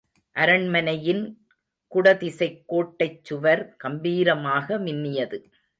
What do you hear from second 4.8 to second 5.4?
மின்னியது.